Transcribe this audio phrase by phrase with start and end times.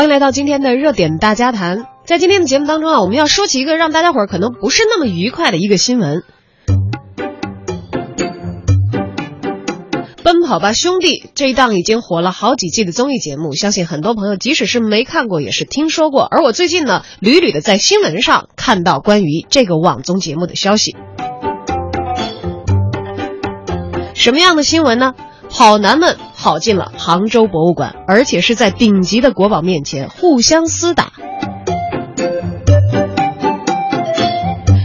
[0.00, 1.86] 欢迎来到今天的热点大家谈。
[2.06, 6.22] 在今天的节目当中啊，我们要说起一个让大家伙儿可能不是那么愉快的一个新闻。
[10.22, 16.22] 奔跑吧兄弟这一档已经火了好几季的综艺节目，相信很多朋友即使是没看过，也是听说过。
[16.22, 20.96] 而我最近呢，屡屡的在新闻上看到关于这个网综节目的消息。
[24.14, 25.12] 什么样的新闻呢？
[25.50, 31.12] 跑男们跑进了杭州博物馆，而且是在顶级的国宝面前互相厮打。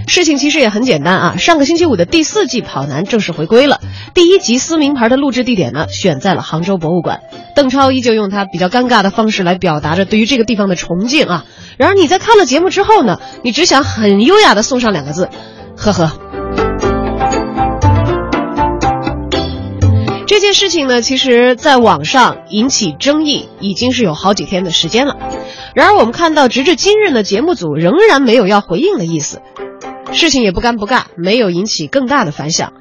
[0.08, 3.82] 事情其实也很简单啊，上个星期五的第四季跑男正式回归了。
[4.14, 7.20] 第一集撕名牌的录制地点呢，选在了杭州博物馆。
[7.54, 11.46] 邓超依旧用他比较尴尬的方式来表达着对于这个地方的崇敬啊。
[11.78, 15.30] 然而你在看了节目之后呢，你只想很优雅的送上两个字：
[15.76, 16.14] 呵呵。
[20.36, 25.16] 这件事情呢，其实在网上引起争议已经是有好几天的时间了。
[25.74, 29.42] 然而我们看到，直至今日呢，节目组仍然没有要回应的意思。
[30.12, 32.74] 事情也不尴不尬，没有引起更大的反响。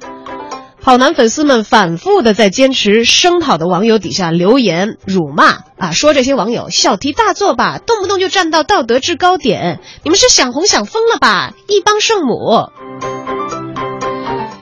[0.81, 11.53] 跑男粉丝们反复的在坚持声讨的网友底下留言辱骂啊，说这些网友小题大做吧，动不动就站到道德制高点，你们是想红想疯了吧？
[11.69, 12.69] 一帮圣母。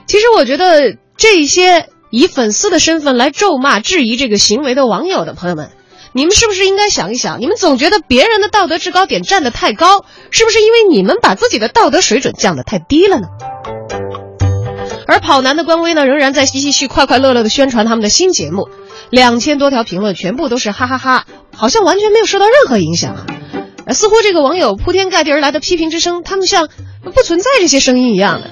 [0.06, 5.70] 其实我觉得这些以粉丝的身份来咒骂、质疑这个行为的网友的朋友们。
[6.12, 7.40] 你们是不是应该想一想？
[7.40, 13.26] 你们总觉得别人的道德制高点站得太高，是不是因为你们把自己的道德水准降得太低了呢？
[15.08, 18.68] 而跑男的官微呢，仍然在继续快快乐乐的宣传他们的新节目，
[19.10, 23.16] 两千多条评论全部都是哈哈哈，好像完全没有受到任何影响
[23.86, 23.92] 啊！
[23.92, 26.68] 似乎这个网友铺天盖地而来的批评之声，他们像
[27.02, 28.50] 不存在这些声音一样的。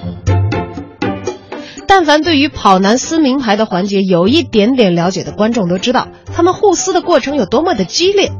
[1.95, 8.31] 但凡对于跑男撕名牌的环节有一点点了解的观众都知道，他们互撕的过程有多么的激烈，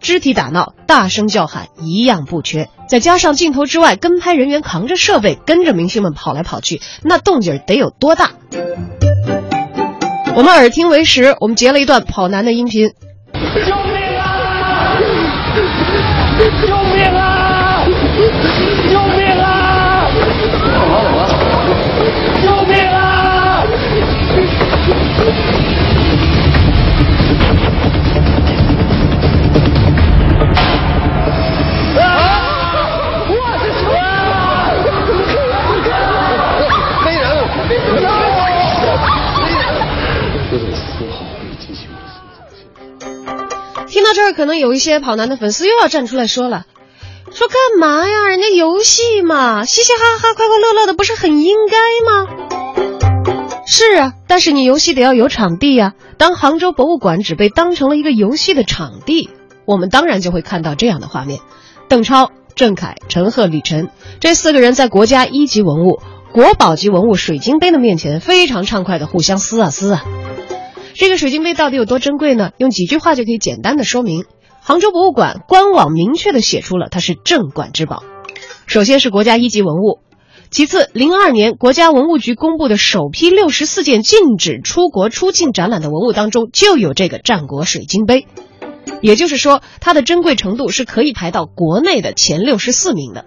[0.00, 2.68] 肢体打闹、大声叫喊一样不缺。
[2.86, 8.32] 再加上镜头之外跟拍人员扛着设备跟着明星们跑来跑去，那动静得有多大？
[10.36, 12.92] 我们耳听为实，我们截了一段跑男的音频。
[44.38, 46.64] 可能有一些跑男的粉丝又要站出来说了，
[47.32, 48.28] 说干嘛呀？
[48.28, 51.76] 人家游戏嘛，嘻嘻哈哈、快快乐乐的，不是很应该
[52.06, 53.64] 吗？
[53.66, 55.94] 是啊，但是你游戏得要有场地呀。
[56.18, 59.28] 当杭州博物馆只被当成了一个游戏的场地，
[59.64, 61.40] 我们当然就会看到这样的画面：
[61.88, 63.90] 邓超、郑恺、陈赫、李晨
[64.20, 65.98] 这四个人在国家一级文物、
[66.30, 70.04] 国宝级文物水晶杯的面前，非常畅快的互相撕啊撕啊。
[70.98, 72.50] 这个水晶杯到底有多珍贵呢？
[72.58, 74.24] 用几句话就可以简单的说明。
[74.60, 78.02] 杭州博物馆官网明确的写出了它是镇馆之宝。
[78.66, 80.00] 首先是国家一级文物，
[80.50, 88.26] 其次，零二年国家文物局公布的首批六十四件禁止出国出境展览的文物当中就有这个战国水晶杯，
[89.00, 93.24] 也就是说，它的珍贵程度是可以排到国内的前六十四名的。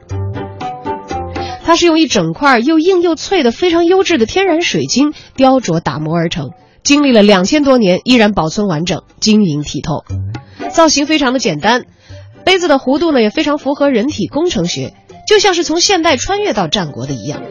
[1.63, 6.49] 它是用一整块又硬又脆的非常优质的天然水晶雕琢打磨而成。
[6.84, 10.03] 经历了两千多年，依然保存完整、晶莹剔透，
[10.69, 11.86] 造型非常的简单，
[12.44, 14.94] 杯子的弧度呢也非常符合人体工程学，
[15.28, 17.42] 就像是从现代穿越到战国的一样。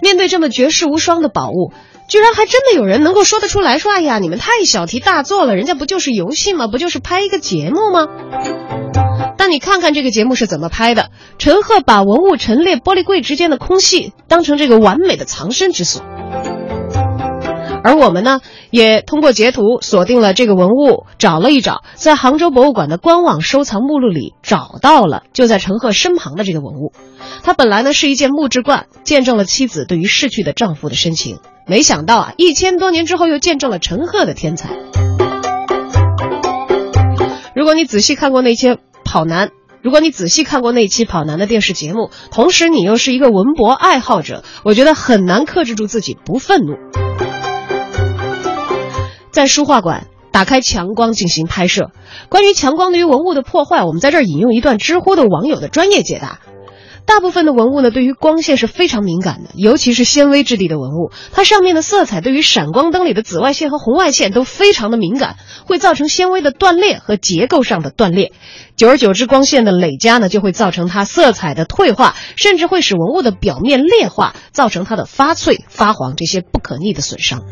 [0.00, 1.72] 面对这么绝世无双的宝物，
[2.08, 6.68] 居然还真的有人能够说得出来说：“哎呀，你们太小题大做了，人家不就是游戏吗？
[6.68, 8.06] 不就是拍一个节目吗？”
[9.36, 16.02] 但你看看这个节目是怎么拍的，陈赫把文物陈列玻璃柜之间的空隙当成这个完美的藏身之所。
[17.86, 18.40] 而我们呢，
[18.72, 26.92] 也通过截图锁定了这个文物，找了一找，在杭州博物馆的官网收藏目录里找到了，就在陈赫身旁的这个文物。
[27.44, 31.38] 它本来呢是一件木质罐，见证了妻子对于逝去的丈夫的深情。
[31.64, 34.70] 没想到啊，一千多年之后又见证了陈赫的天才。
[37.54, 39.50] 如果你仔细看过那期跑男，
[39.80, 46.74] 如果你仔细看过那期跑男的电视节目，同时你又是一个文博爱好者，我觉得很难克制住自己不愤怒。
[49.36, 51.90] 在书画馆打开强光进行拍摄。
[52.30, 56.40] 关于强光对于文物的破坏，我们在这儿引用一段知乎的网友的专业解答：
[57.04, 65.36] 大部分的文物呢，对于光线是非常敏感的，尤其是纤维质地的文物，它上面的色彩对于闪光灯里的紫外线和红外线都非常的敏感，
[65.66, 68.32] 会造成纤维的断裂和结构上的断裂。
[68.74, 77.42] 久而久之，光线的累加呢，就会造成它色彩的退化，甚至会使文物的表面裂化，造成它的发脆、发黄这些不可逆的损伤。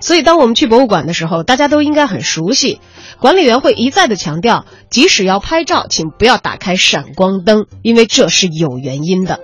[0.00, 2.80] 所以，当我们去博物馆的时候，大家都应该很熟悉。
[3.20, 9.40] 管理员会一再的强调，即使要拍照，请不要打开闪光灯，因为这是有原因的。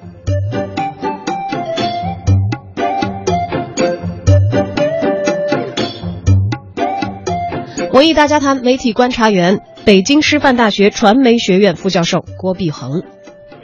[7.93, 13.03] 文艺大家谈媒体观察员、北京师范大学传媒学院副教授郭碧恒。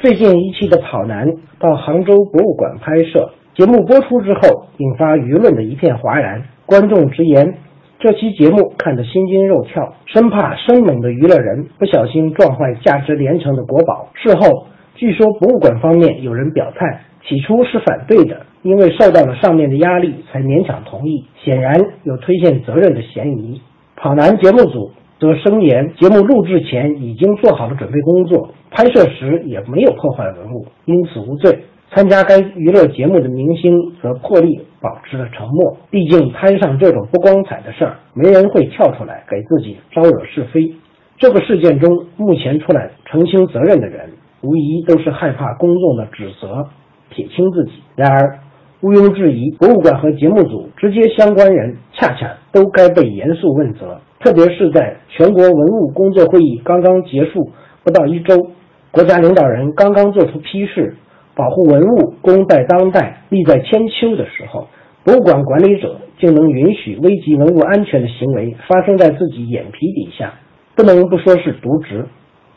[0.00, 1.26] 最近一期的《跑男》
[1.58, 6.44] 到杭州博物馆拍摄，节目播出之后，引发舆论的一片哗然。
[6.70, 7.56] 观众直言，
[7.98, 14.08] 这期节目看得心惊肉跳，生怕生猛的娱乐人不小心撞坏价值连城的国宝。
[14.14, 23.60] 事后，据说博物馆方面有人表态，起初是反对的，因为受到了上面的压力才勉强同意，显然有推卸责任的嫌疑。
[23.96, 31.64] 跑男节目组则声言，节目录制前已经做好了准备工作，拍摄时也没有破坏文物，因此无罪。
[31.92, 35.76] 参加该娱乐节目的明星则破例保持了沉默。
[35.90, 40.72] 毕竟摊上这种不光彩的事儿，没人会跳出来给自己招惹是非。
[41.18, 44.08] 这个事件中，目前出来澄清责任的人，
[44.40, 46.68] 无疑都是害怕公众的指责，
[47.10, 47.72] 撇清自己。
[47.96, 48.38] 然而，
[48.82, 54.00] 毋庸置疑，博物馆和节目组直接相关人，恰恰都该被严肃问责。
[54.20, 57.50] 特别是在全国文物工作会议刚刚结束
[57.82, 58.46] 不到一周，
[58.92, 60.94] 国家领导人刚刚做出批示。
[61.34, 64.68] 保护文物，功在当代，利在千秋的时候，
[65.04, 70.34] 博物馆管理者竟能允许危及文物安全的行为发生在自己眼皮底下，
[70.76, 72.06] 不能不说是渎职。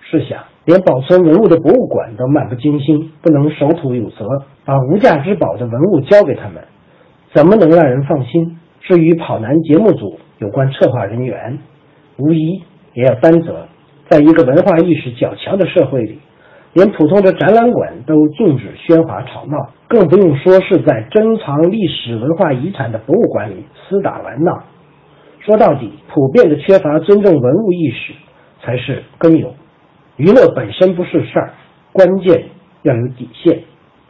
[0.02, 4.28] 试想，连保存文物的博物馆都漫不经心，不能守土有责，
[4.66, 6.64] 把无价之宝的文物交给他们，
[7.34, 8.60] 怎么能让人放心？
[8.82, 11.58] 至于跑男节目组有关策划人员，
[12.18, 12.62] 无疑
[12.94, 13.68] 也要担责。
[14.10, 16.20] 在一个文化意识较强的社会里。
[16.74, 24.64] 连普通的展览馆都禁止喧哗吵闹，更不用说是在珍藏历史文化遗产的博物馆里厮打玩闹。
[25.40, 28.14] 说到底，普遍的缺乏尊重文物意识
[28.64, 29.54] 才是根由。
[30.18, 31.54] 娱乐本身不是事儿，
[31.92, 32.46] 关键
[32.82, 33.60] 要有底线，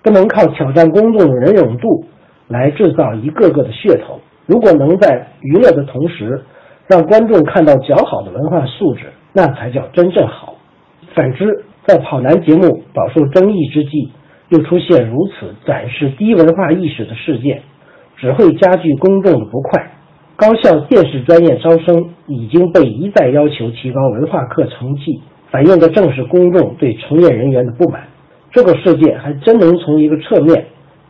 [0.02, 2.06] 不能靠挑战公众的忍度
[2.48, 4.22] 来制造一个个的噱头。
[4.46, 6.44] 如果能在娱乐的同时，
[6.88, 10.56] 让观众看到较好的文化素质，那才叫真正好。
[11.16, 14.10] 反之，在跑男节目饱受争议之际，
[14.50, 17.62] 又出现如此展示低文化意识的事件，
[18.18, 19.92] 只会加剧公众的不快。
[20.36, 25.22] 高校电视专业招生已经被一再要求提高文化课成绩，
[25.52, 28.04] 反映的正是公众对从业人员的不满。
[28.52, 30.66] 这个事件还真能从一个侧面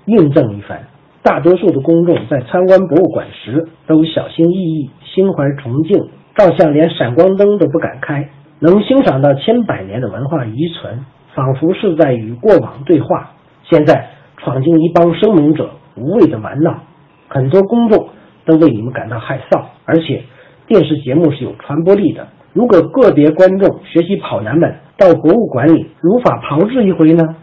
[0.06, 0.88] 印证一番：
[1.22, 8.30] 大多数的公众在参观博物馆时都小心翼翼、心怀崇敬，照相连闪光灯都不敢开。
[8.64, 11.04] 能欣赏到千百年的文化遗存，
[11.36, 13.32] 仿佛是在与过往对话。
[13.70, 16.80] 现在闯进一帮生猛者，无谓的玩闹，
[17.28, 18.08] 很多公众
[18.46, 19.66] 都为你们感到害臊。
[19.84, 20.24] 而且，
[20.66, 22.30] 电视节目是有传播力的。
[22.54, 27.36] 如果个别观众学习跑男们到博物馆里如法炮制一回呢？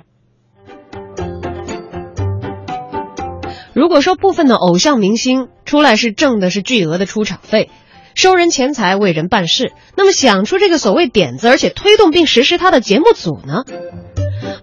[3.75, 7.69] 如果说部分的偶像明星出来是挣的是巨额的出场费。
[8.15, 13.65] 收人钱财为人办事，那么想出这个所谓点子，而且推动并实施它的节目组呢？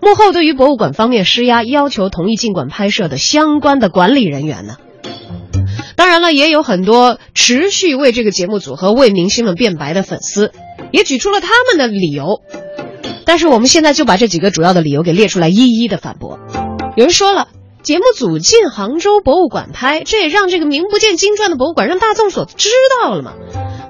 [0.01, 4.77] 幕后对于博物馆方面施压，要求同意进馆拍摄的相关的管理人员呢？
[5.96, 10.51] 当然了，也有很多持续为这个节目组和为明星们辩白的粉丝，
[10.92, 12.42] 也举出了他们的理由。
[13.25, 16.39] 但是我们现在就把这几个主要的理由给列出来，一一的反驳。
[16.96, 17.48] 有人说了。
[17.88, 22.67] 节目组进杭州博物馆拍，这也让这个名不见经传的博物馆让大众所知
[23.00, 23.32] 道了嘛？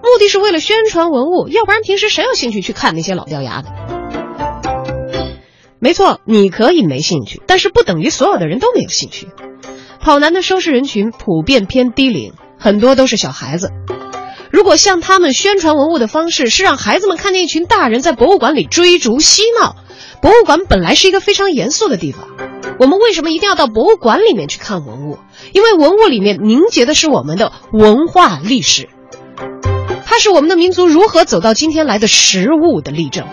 [0.04, 3.70] 目的是为了宣传文物，要不然平时谁有兴趣去看那些老掉牙的？
[5.80, 9.30] 没错，你可以没兴趣，但是不等于所有的人都没有兴趣。
[10.00, 13.72] 跑男的收视人群普遍偏低龄，很多都是小孩子。
[14.52, 19.76] 如果向他们宣传文物的方式是让孩子们看见一群大人在博物馆里追逐嬉闹，
[20.22, 22.28] 博物馆本来是一个非常严肃的地方。
[22.80, 25.18] 我们为什么一定要到博物馆里面去看文物？
[25.52, 28.88] 因为文物里面凝结的是我们的文化历史，
[30.06, 33.28] 它是我们的民族如何走到今天来的实物的例证。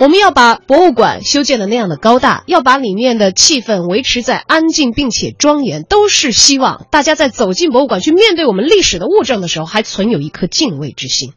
[0.00, 11.32] 我们要把博物馆修建的那样的高大，要把里面的气氛维持在安静并且庄严，都是希望大家在走进博物馆去面对我们历史的物证的时候，还存有一颗敬畏之心。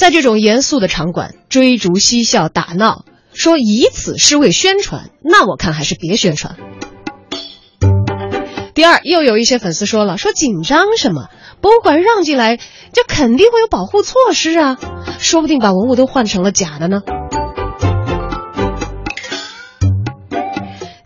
[0.00, 3.04] 在这种严肃的场馆追逐嬉笑打闹，
[3.34, 6.56] 说以此是为宣传，那我看还是别宣传。
[8.72, 11.28] 第二，又有一些粉丝说了，说紧张什么？
[11.60, 14.78] 博物馆让进来，这肯定会有保护措施啊，
[15.18, 17.02] 说不定把文物都换成了假的呢。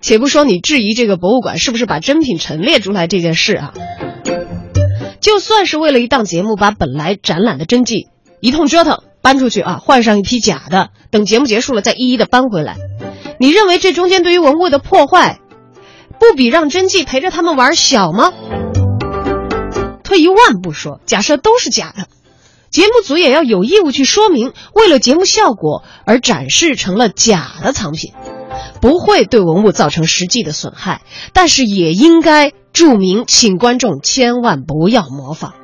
[0.01, 3.75] 且不说你质疑这个博物馆是不是把真品陈列出来这件事啊，
[5.21, 8.07] 就算是为了一档节目把本来展览的真迹
[8.45, 12.77] 一通折腾搬出去啊，换上一批假的，等节目结束了再一一的搬回来，
[13.41, 15.41] 你认为这中间对于文物的破坏，
[16.21, 18.35] 不比让真迹陪着他们玩小吗？
[20.03, 22.07] 退一万步说，假设都是假的，
[22.71, 28.13] 节目组也要有义务去说明，为了节目效果而展示成了假的藏品。
[28.83, 31.01] 不会对文物造成实际的损害，
[31.33, 35.55] 但是也应该注明，请观众千万不要模仿。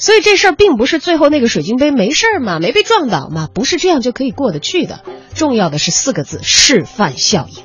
[0.00, 5.00] 所以这事儿并不是最后那个水晶杯没事儿嘛，没被撞倒嘛，不是这样就可以过得去的。
[5.34, 7.62] 重要的是四个字：示范效应。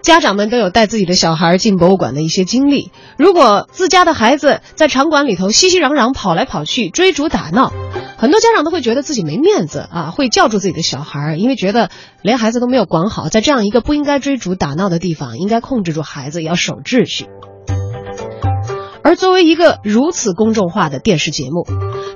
[0.00, 7.70] 家长们都有带自己的小孩进博物馆的一些经历，如果自家的孩子在场馆里头熙熙攘攘跑来跑去，追逐打闹。
[8.16, 11.90] 很多家长都会觉得自己没面子啊，会叫住自己的小孩，因为觉得
[12.22, 17.26] 连孩子都没有管好，在这样一个不应该追逐打闹的地方，应该控制住孩子，要守秩序。
[19.08, 21.66] 而作为一个如此公众化的电视节目，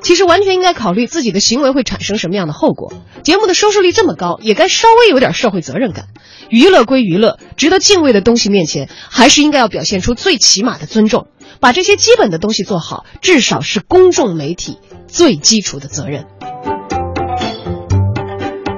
[0.03, 2.93] 其实完全应该考虑自己的行为会产生什么样的后果。
[3.23, 6.09] 节目的收视率这么高，也该稍微有点社会责任感。
[6.51, 11.29] 娱乐归娱乐，值得敬畏的东西面前，还是应该要表现出最起码的尊重。
[11.61, 14.77] 把这些基本的东西做好，至少是公众媒体
[15.09, 16.27] 最基础的责任。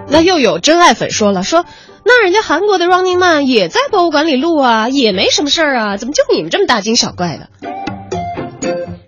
[0.08, 1.64] 那又有真爱粉说了，说
[2.04, 7.48] 那人家韩国的 Running Man 也在博物馆里录啊，也没什么事儿啊，怎么就你们这么大惊小怪的？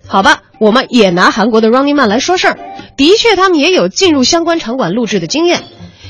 [0.08, 2.58] 好吧，我们也拿韩国的 Running Man 来说事儿，
[2.96, 5.64] 的确他们也有进入相关场馆录制的经验，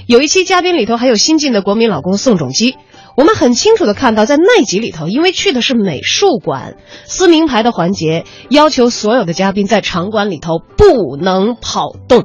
[0.07, 2.77] 有一期嘉宾里头还有新晋的国民老公宋仲基。
[3.17, 6.77] 我们很清楚的看到，在那集里头，因为去的是美术馆，
[7.07, 12.25] 撕名牌的环节要求所有的嘉宾在场馆里头不能跑动，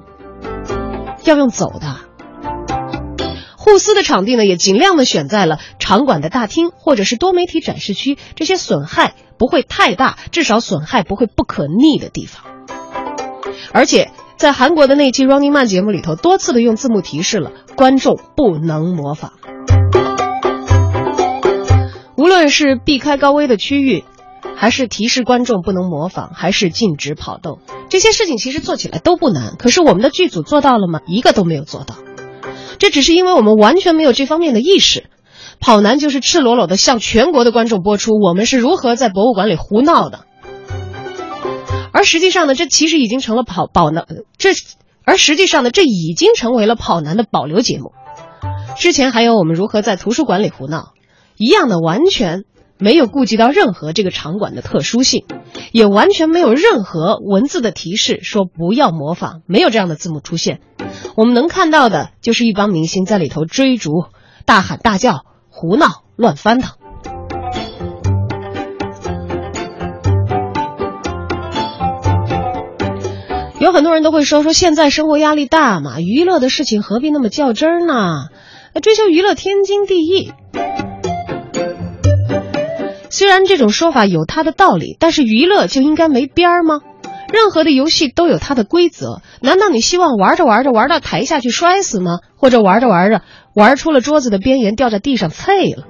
[1.24, 2.11] 要用走的。
[3.62, 12.44] 互撕的场地呢，也尽量的选在了场馆的大厅或者是多媒体展示区，这些损害不会太大，至少损害不会不可逆的地方。
[13.72, 19.34] 而且在韩国的那期《Running Man》节目里头，多次的用字幕提示了观众不能模仿。
[22.18, 24.04] 无论是避开高危的区域，
[24.56, 29.54] 还是提示观众不能模仿，还是禁止跑动，这些事情其实做起来都不难。
[29.60, 31.02] 可是我们的剧组做到了吗？
[31.06, 31.94] 一个都没有做到。
[32.82, 35.04] 这只是因为我们完全没有这方面的意识。
[35.60, 40.26] 跑男就是赤裸裸的向全国的观众播出我们是如何在博物馆里胡闹的。
[41.94, 44.08] 而实际上呢，这其实已经成了跑跑男
[44.40, 44.50] 这，
[45.04, 47.92] 而实际上呢，这已经成为了跑男的保留节目。
[48.80, 50.94] 之前还有我们如何在图书馆里胡闹。
[51.38, 52.46] 一样的，完全
[52.82, 55.26] 没有顾及到任何这个场馆的特殊性，
[55.72, 60.62] 也完全没有任何文字的提示说不要模仿，没有这样的字幕出现。
[61.16, 63.92] 我们能看到的就是一帮明星在里头追逐、
[64.46, 66.74] 大喊大叫、胡闹、乱翻腾。
[73.60, 78.30] 有很多人都会说说现在生活压力大嘛，娱乐的事情何必那么较真儿呢？
[78.82, 80.32] 追求娱乐天经地义。
[83.22, 86.80] 虽然这种说法有它的道理，但是娱乐就应该没边儿吗？
[87.32, 92.18] 任何的游戏都有它的规则，难道你希望玩着玩着玩到台下去摔死吗？
[92.36, 93.22] 或者玩着玩着
[93.54, 95.84] 玩出了桌子的边缘掉在地上碎了？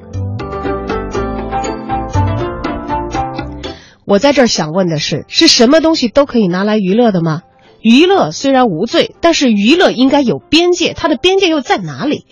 [4.06, 7.44] 我在这儿想问的是，是什么东西都可以拿来娱乐的吗？
[7.80, 12.26] 娱乐虽然无罪，但是娱乐应该有边界，它的边界又在哪里？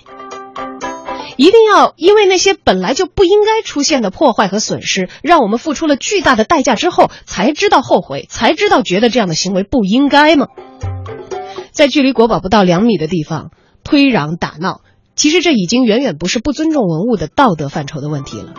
[1.39, 10.47] 一定要因为那些本来就不应该出现的破坏和损失，让我们付出了巨大的代价之后，才知道后悔，才知道觉得这样的行为不应该吗？
[11.71, 13.51] 在距离国宝不到两米的地方
[13.85, 14.81] 推攘打闹，
[15.15, 18.53] 其实这已经远远不是不尊重文物的道德范畴的问题了。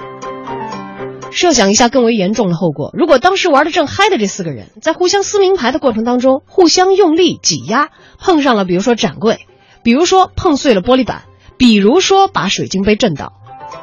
[1.30, 9.40] 设想一下更为严重的后果：如果当时玩的正嗨的这四个人在互相撕名牌的过程当中，互相用力挤压，碰上了比如说展柜，
[9.82, 11.24] 比如说碰碎了玻璃板。
[11.60, 13.34] 比如说把水晶杯震倒、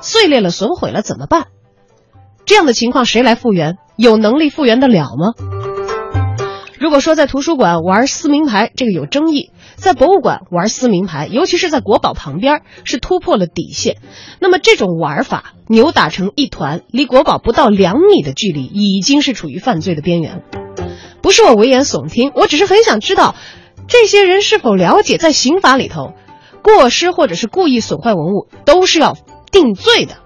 [0.01, 1.45] 碎裂了、损毁了怎么办？
[2.43, 3.77] 这样的情况谁来复原？
[3.95, 5.35] 有能力复原得了吗？
[6.79, 13.97] 如果说在图书馆玩撕名牌这个有争议，在博物馆玩撕名牌，尤其是在国宝旁边是突破了底线，
[14.39, 20.41] 那么这种玩法扭打成一团，离国宝不到两米的距离，已经是处于犯罪的边缘。
[21.21, 23.35] 不是我危言耸听，我只是很想知道，
[23.87, 26.13] 这些人是否了解，在刑法里头，
[26.67, 29.15] 过失或者是故意损坏文物都是要
[29.53, 30.17] 定罪的。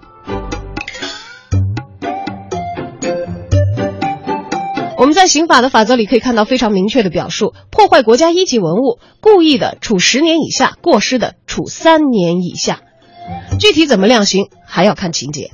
[4.98, 12.80] 我们在刑法的法则里可以看到非常明确的表述：破坏国家一级文物，故意的处十年以下，过失的处三年以下。
[13.60, 15.50] 具体怎么量刑，还要看情节。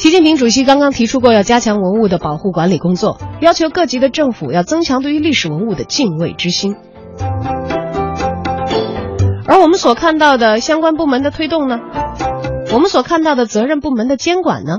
[0.00, 6.74] 习近平主席刚刚提出过要加强文物的保护管理工作，要求各级的政府要增强对于历史文物的敬畏之心。
[9.44, 11.80] 而我们所看到的相关部门的推动呢？
[12.72, 14.78] 我们所看到的责任部门的监管呢？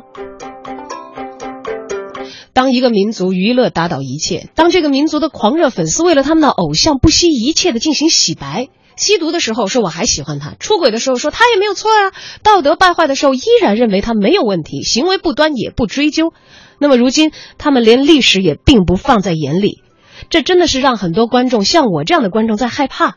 [2.51, 16.33] 当一个民族娱乐打倒一切，当这个民族的狂热粉丝为了他们的偶像不惜一切的进行洗白，吸毒的时候说我还喜欢他，出轨的时候说他也没有错啊，道德败坏的时候依然认为他没有问题，行为不端也不追究，
[16.79, 19.81] 那么如今他们连历史也并不放在眼里，
[20.29, 23.15] 这真的是让很多观众像我这样的观众在害怕。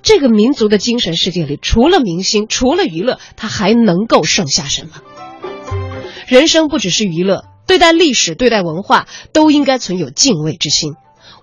[0.00, 4.90] 这个民族的精神世界里，除了明星，除了娱乐，他还能够剩下什么？
[6.28, 10.94] 人生不只是娱乐，对待历史、对待文化，都应该存有敬畏之心。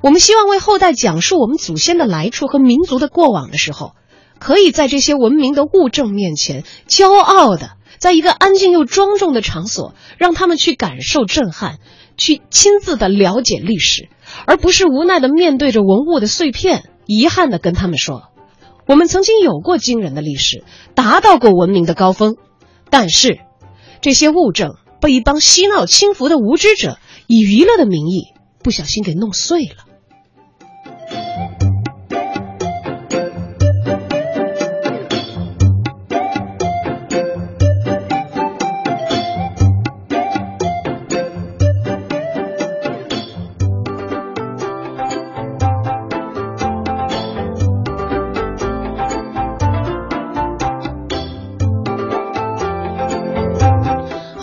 [0.05, 3.95] 我们希望为后代讲述我们祖先的来处和民族的过往的时候，
[4.37, 11.79] 可以在这些文明的物证面前，骄傲的，在一个安静又庄重的场所，让他们去感受震撼，
[12.17, 14.07] 去亲自的了解历史，
[14.45, 18.25] 而不是无奈的面对着文物的碎片，遗憾的跟他们说。
[18.85, 22.35] 我们曾经有过惊人的历史，达到过文明的高峰，
[22.91, 23.39] 但是
[24.01, 28.25] 这些物证被一帮嬉闹轻浮的无知者以娱乐的名义
[28.61, 29.84] 不小心给弄碎了。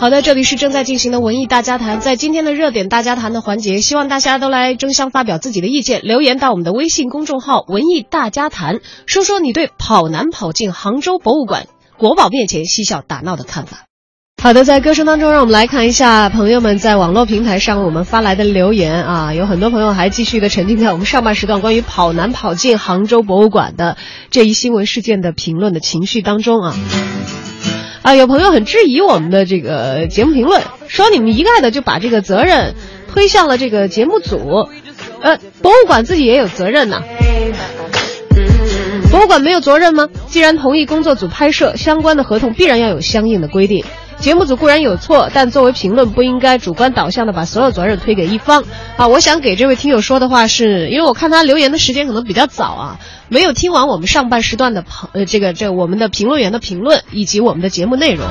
[0.03, 13.85] 好的，这里是正在进行的文艺大家谈，在今天的热点大家谈的环节，希望大家都来争相发表自己的意见，留言到我们的微信公众号“文艺大家谈”，说说你对跑男跑进杭州博物馆国宝面前嬉笑打闹的看法。
[14.41, 23.95] 好的，在歌声当中，让我们来看一下朋友们在网络平台上我们发来的留言啊，有很多朋友还继续的沉浸在我们上半时段关于跑男跑进杭州博物馆的
[24.31, 26.75] 这一新闻事件的评论的情绪当中啊。
[28.03, 32.75] 啊，有朋友很质疑我们的这个节目评论，说你们一概的就把这个责任
[33.11, 34.67] 推向了这个节目组，
[35.21, 37.01] 呃，博物馆自己也有责任呐。
[39.09, 40.09] 博物馆没有责任吗？
[40.27, 43.85] 既然同意工作组拍摄，相关的合同必然要有相应的规定。
[44.23, 48.63] 节目组固然有错，但作为评论不应该主观导向的把所有责任推给一方。
[48.95, 52.99] 啊，我想给这位听友说的话是，因为我看他留言的时间可能比较早啊。
[53.27, 58.25] 没有听完我们上半时段的朋呃这个这我们的评论员的评论以及我们的节目内容，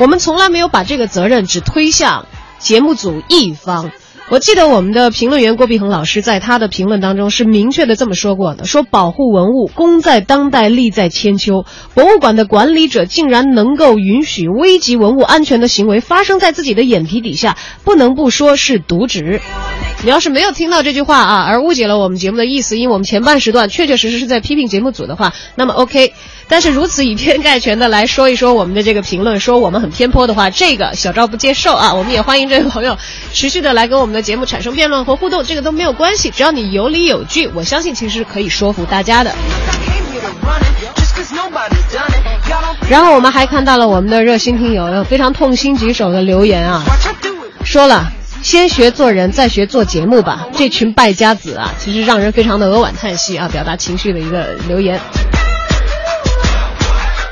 [0.00, 2.26] 我们从来没有把这个责任只推向
[2.58, 3.92] 节目组一方。
[4.28, 11.64] 我记得我们的评论员郭碧恒老师在他的评论当中是明确的这么说过的：说保护文物功在当代，利在千秋。
[11.94, 19.40] 博物馆的管理者竟然能够允许危及文物安全的行为发生在自己的眼皮底下，不能不说是渎职。
[20.04, 26.12] 你要是没有听到这句话啊，而误解了我们节目的意思，因为我们前半时段确确实实是在批评节目组的话，那么 OK。
[26.48, 31.92] 但是如此以偏概全的来说一说我们的这个评论，说我们很偏颇的话，这个小赵不接受啊。
[31.92, 32.96] 我们也欢迎这位朋友
[33.32, 39.34] 持续的来跟我们的节目产生辩论和互动，这个都没有关系，只要你有理有据，我相信其实是可以说服大家的。
[42.88, 46.82] 然后我们还看到了我们的热心听友非常痛心疾首的留言啊，
[47.64, 48.12] 说了。
[48.42, 50.46] 先学做人，再学做节目吧。
[50.54, 55.00] 这群败家子啊，其实让人非常的扼腕叹息啊，表达情绪的一个留言。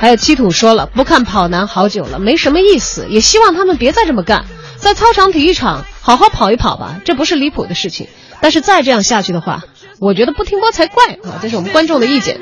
[0.05, 4.45] 还有七土说了，不看跑男好久了，没什么意思，也希望他们别再这么干，
[4.77, 8.07] 在操场体育场好好跑一跑吧，这不是离谱的事情。
[8.43, 9.63] 但是再这样下去的话，
[10.01, 11.41] 我觉得不停播才怪啊！
[11.41, 12.39] 这是我们观众的意见。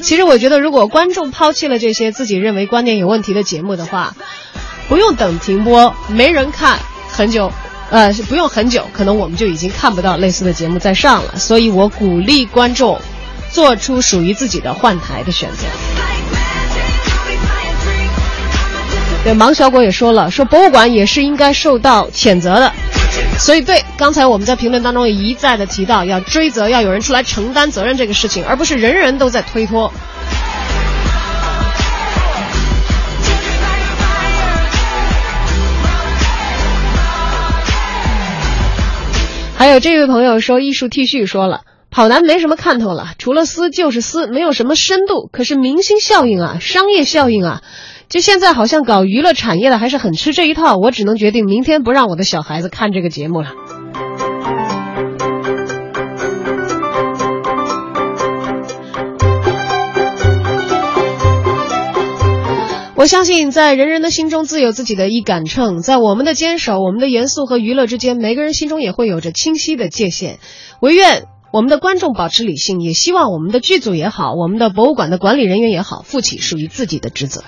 [0.00, 4.14] 其实我觉得，如果观众抛弃了这些自己认为观念有问题的节目的话，
[4.88, 6.78] 不用等停播，没人看
[7.10, 7.50] 很久。
[7.90, 11.36] 呃，不用很久，可能我们就已经看不到类似的节目在上了。
[11.36, 13.00] 所以我鼓励观众
[13.50, 15.66] 做出属于自己的换台的选择。
[19.22, 22.72] 对，芒小果也说了，说博物馆也是应该受到谴责的。
[23.38, 29.92] 所以对，刚才我们在评论当中也一再的提到，要追责，要有人出来承担责任这个事情，而不是人人都在推脱。
[39.56, 45.28] 还有这位朋友说，艺术 T 恤说了，跑男没什么看头了，除了撕就是撕，没有什么深度。
[45.30, 47.62] 可是明星效应啊，商业效应啊。
[48.10, 50.74] 就现在好像搞娱乐产业的还是很吃这一套。
[50.74, 53.50] 我只能决定明天不让我的小孩子看这个节目了。
[62.96, 70.40] 我相信，在人人的心中自有自己的一杆秤，在我们的坚守、我们的严肃和娱乐之间，每个人心中也会有着清晰的界限。
[70.80, 77.44] 唯愿我们的观众保持理性，也希望我们的剧组也好，我们的博物馆的管理人员也好，负起属于自己的职责。